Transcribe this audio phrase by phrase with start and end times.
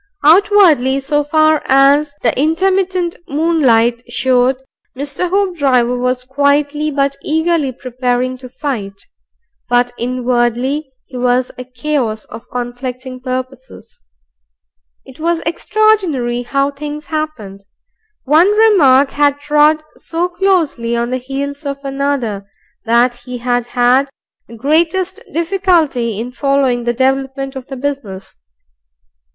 [0.23, 4.59] Outwardly, so far as the intermittent moonlight showed,
[4.97, 5.29] Mr.
[5.29, 8.99] Hoopdriver was quietly but eagerly prepared to fight.
[9.69, 14.01] But inwardly he was a chaos of conflicting purposes.
[15.05, 17.63] It was extraordinary how things happened.
[18.23, 22.49] One remark had trod so closely on the heels of another,
[22.85, 24.09] that he had had
[24.47, 28.37] the greatest difficulty in following the development of the business.